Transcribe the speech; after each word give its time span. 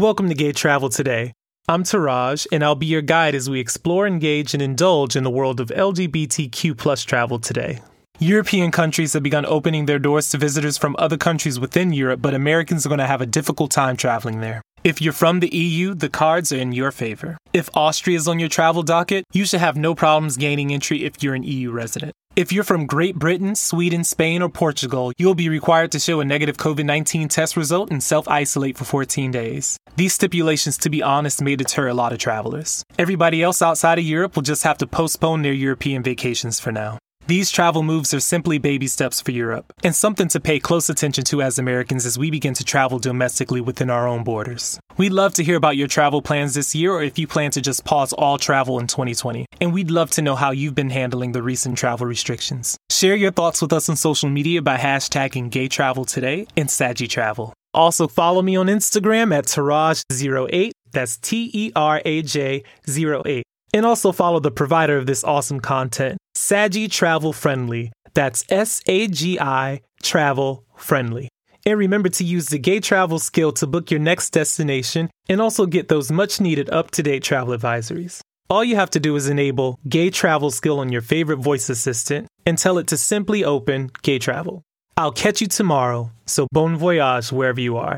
Welcome 0.00 0.30
to 0.30 0.34
Gay 0.34 0.52
Travel 0.52 0.88
Today. 0.88 1.34
I'm 1.68 1.82
Teraj, 1.82 2.46
and 2.50 2.64
I'll 2.64 2.74
be 2.74 2.86
your 2.86 3.02
guide 3.02 3.34
as 3.34 3.50
we 3.50 3.60
explore, 3.60 4.06
engage, 4.06 4.54
and 4.54 4.62
indulge 4.62 5.14
in 5.14 5.24
the 5.24 5.30
world 5.30 5.60
of 5.60 5.68
LGBTQ 5.68 6.78
plus 6.78 7.04
travel 7.04 7.38
today. 7.38 7.80
European 8.18 8.70
countries 8.70 9.12
have 9.12 9.22
begun 9.22 9.44
opening 9.44 9.84
their 9.84 9.98
doors 9.98 10.30
to 10.30 10.38
visitors 10.38 10.78
from 10.78 10.96
other 10.98 11.18
countries 11.18 11.60
within 11.60 11.92
Europe, 11.92 12.22
but 12.22 12.32
Americans 12.32 12.86
are 12.86 12.88
going 12.88 12.98
to 12.98 13.06
have 13.06 13.20
a 13.20 13.26
difficult 13.26 13.70
time 13.70 13.94
traveling 13.94 14.40
there. 14.40 14.62
If 14.84 15.02
you're 15.02 15.12
from 15.12 15.40
the 15.40 15.54
EU, 15.54 15.92
the 15.92 16.08
cards 16.08 16.50
are 16.50 16.56
in 16.56 16.72
your 16.72 16.92
favor. 16.92 17.36
If 17.52 17.68
Austria 17.74 18.16
is 18.16 18.26
on 18.26 18.38
your 18.38 18.48
travel 18.48 18.82
docket, 18.82 19.26
you 19.34 19.44
should 19.44 19.60
have 19.60 19.76
no 19.76 19.94
problems 19.94 20.38
gaining 20.38 20.72
entry 20.72 21.04
if 21.04 21.22
you're 21.22 21.34
an 21.34 21.42
EU 21.42 21.72
resident. 21.72 22.14
If 22.40 22.52
you're 22.52 22.64
from 22.64 22.86
Great 22.86 23.16
Britain, 23.16 23.54
Sweden, 23.54 24.02
Spain, 24.02 24.40
or 24.40 24.48
Portugal, 24.48 25.12
you'll 25.18 25.34
be 25.34 25.50
required 25.50 25.92
to 25.92 25.98
show 25.98 26.20
a 26.20 26.24
negative 26.24 26.56
COVID 26.56 26.86
19 26.86 27.28
test 27.28 27.54
result 27.54 27.90
and 27.90 28.02
self 28.02 28.26
isolate 28.28 28.78
for 28.78 28.86
14 28.86 29.30
days. 29.30 29.76
These 29.96 30.14
stipulations, 30.14 30.78
to 30.78 30.88
be 30.88 31.02
honest, 31.02 31.42
may 31.42 31.54
deter 31.54 31.88
a 31.88 31.92
lot 31.92 32.14
of 32.14 32.18
travelers. 32.18 32.82
Everybody 32.98 33.42
else 33.42 33.60
outside 33.60 33.98
of 33.98 34.06
Europe 34.06 34.36
will 34.36 34.42
just 34.42 34.62
have 34.62 34.78
to 34.78 34.86
postpone 34.86 35.42
their 35.42 35.52
European 35.52 36.02
vacations 36.02 36.58
for 36.58 36.72
now. 36.72 36.96
These 37.30 37.52
travel 37.52 37.84
moves 37.84 38.12
are 38.12 38.18
simply 38.18 38.58
baby 38.58 38.88
steps 38.88 39.20
for 39.20 39.30
Europe, 39.30 39.72
and 39.84 39.94
something 39.94 40.26
to 40.30 40.40
pay 40.40 40.58
close 40.58 40.90
attention 40.90 41.22
to 41.26 41.42
as 41.42 41.60
Americans 41.60 42.04
as 42.04 42.18
we 42.18 42.28
begin 42.28 42.54
to 42.54 42.64
travel 42.64 42.98
domestically 42.98 43.60
within 43.60 43.88
our 43.88 44.08
own 44.08 44.24
borders. 44.24 44.80
We'd 44.96 45.12
love 45.12 45.34
to 45.34 45.44
hear 45.44 45.54
about 45.54 45.76
your 45.76 45.86
travel 45.86 46.22
plans 46.22 46.54
this 46.54 46.74
year 46.74 46.90
or 46.92 47.04
if 47.04 47.20
you 47.20 47.28
plan 47.28 47.52
to 47.52 47.60
just 47.60 47.84
pause 47.84 48.12
all 48.12 48.36
travel 48.36 48.80
in 48.80 48.88
2020. 48.88 49.46
And 49.60 49.72
we'd 49.72 49.92
love 49.92 50.10
to 50.10 50.22
know 50.22 50.34
how 50.34 50.50
you've 50.50 50.74
been 50.74 50.90
handling 50.90 51.30
the 51.30 51.40
recent 51.40 51.78
travel 51.78 52.04
restrictions. 52.04 52.76
Share 52.90 53.14
your 53.14 53.30
thoughts 53.30 53.62
with 53.62 53.72
us 53.72 53.88
on 53.88 53.94
social 53.94 54.28
media 54.28 54.60
by 54.60 54.76
hashtagging 54.76 55.50
Gay 55.50 55.68
Travel 55.68 56.04
Today 56.04 56.48
and 56.56 56.68
Sagi 56.68 57.06
Travel. 57.06 57.52
Also, 57.72 58.08
follow 58.08 58.42
me 58.42 58.56
on 58.56 58.66
Instagram 58.66 59.32
at 59.32 59.44
Teraj08. 59.44 60.72
That's 60.90 61.16
T 61.18 61.48
E 61.54 61.70
R 61.76 62.02
A 62.04 62.22
J 62.22 62.64
08. 62.88 63.44
And 63.72 63.86
also 63.86 64.10
follow 64.10 64.40
the 64.40 64.50
provider 64.50 64.98
of 64.98 65.06
this 65.06 65.22
awesome 65.22 65.60
content, 65.60 66.18
Sagi 66.42 66.88
Travel 66.88 67.34
Friendly. 67.34 67.92
That's 68.14 68.46
S 68.48 68.80
A 68.86 69.08
G 69.08 69.38
I 69.38 69.82
Travel 70.02 70.64
Friendly. 70.74 71.28
And 71.66 71.78
remember 71.78 72.08
to 72.08 72.24
use 72.24 72.46
the 72.46 72.58
Gay 72.58 72.80
Travel 72.80 73.18
skill 73.18 73.52
to 73.52 73.66
book 73.66 73.90
your 73.90 74.00
next 74.00 74.30
destination 74.30 75.10
and 75.28 75.42
also 75.42 75.66
get 75.66 75.88
those 75.88 76.10
much 76.10 76.40
needed 76.40 76.70
up 76.70 76.90
to 76.92 77.02
date 77.02 77.22
travel 77.22 77.56
advisories. 77.56 78.20
All 78.48 78.64
you 78.64 78.76
have 78.76 78.88
to 78.92 78.98
do 78.98 79.14
is 79.16 79.28
enable 79.28 79.78
Gay 79.86 80.08
Travel 80.08 80.50
skill 80.50 80.80
on 80.80 80.90
your 80.90 81.02
favorite 81.02 81.40
voice 81.40 81.68
assistant 81.68 82.26
and 82.46 82.56
tell 82.56 82.78
it 82.78 82.86
to 82.86 82.96
simply 82.96 83.44
open 83.44 83.90
Gay 84.00 84.18
Travel. 84.18 84.62
I'll 84.96 85.12
catch 85.12 85.42
you 85.42 85.46
tomorrow, 85.46 86.10
so 86.24 86.46
bon 86.52 86.74
voyage 86.76 87.30
wherever 87.30 87.60
you 87.60 87.76
are. 87.76 87.88